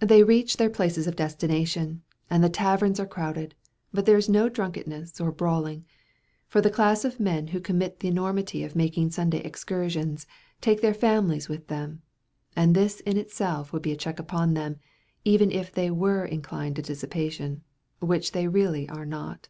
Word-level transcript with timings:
They 0.00 0.24
reach 0.24 0.56
their 0.56 0.68
places 0.70 1.06
of 1.06 1.14
destination, 1.14 2.02
and 2.28 2.42
the 2.42 2.48
taverns 2.48 2.98
are 2.98 3.06
crowded; 3.06 3.54
but 3.94 4.04
there 4.04 4.16
is 4.16 4.28
no 4.28 4.48
drunkenness 4.48 5.20
or 5.20 5.30
brawling, 5.30 5.84
for 6.48 6.60
the 6.60 6.68
class 6.68 7.04
of 7.04 7.20
men 7.20 7.46
who 7.54 7.60
commit 7.60 8.00
the 8.00 8.08
enormity 8.08 8.64
of 8.64 8.74
making 8.74 9.12
Sunday 9.12 9.38
excursions, 9.38 10.26
take 10.60 10.80
their 10.80 10.92
families 10.94 11.48
with 11.48 11.68
them: 11.68 12.02
and 12.56 12.74
this 12.74 12.98
in 13.02 13.16
itself 13.16 13.72
would 13.72 13.82
be 13.82 13.92
a 13.92 13.96
check 13.96 14.18
upon 14.18 14.54
them, 14.54 14.80
even 15.24 15.52
if 15.52 15.70
they 15.70 15.92
were 15.92 16.24
inclined 16.24 16.74
to 16.74 16.82
dissipation, 16.82 17.62
which 18.00 18.32
they 18.32 18.48
really 18.48 18.88
are 18.88 19.06
not. 19.06 19.48